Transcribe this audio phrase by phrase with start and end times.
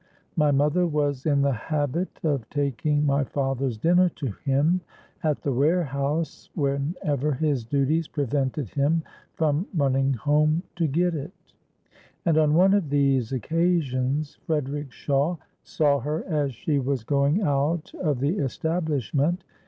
[0.35, 4.81] My mother was in the habit of taking my father's dinner to him
[5.21, 9.03] at the warehouse, whenever his duties prevented him
[9.35, 11.33] from running home to get it;
[12.25, 17.93] and on one of these occasions, Frederick Shawe saw her as she was going out
[17.93, 19.43] of the establishment.